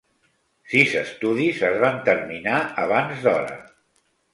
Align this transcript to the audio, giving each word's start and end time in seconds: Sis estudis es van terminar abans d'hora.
Sis 0.71 0.95
estudis 1.01 1.61
es 1.69 1.79
van 1.85 2.03
terminar 2.11 2.59
abans 2.89 3.25
d'hora. 3.29 3.65